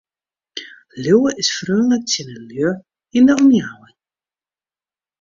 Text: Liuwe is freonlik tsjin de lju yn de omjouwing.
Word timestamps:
Liuwe 1.03 1.29
is 1.41 1.49
freonlik 1.57 2.03
tsjin 2.05 2.29
de 2.35 2.41
lju 2.47 2.69
yn 3.17 3.27
de 3.27 3.33
omjouwing. 3.41 3.97